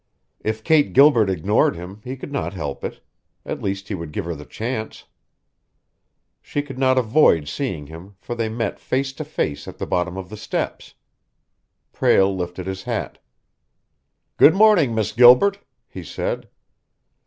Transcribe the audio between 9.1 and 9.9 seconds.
to face at the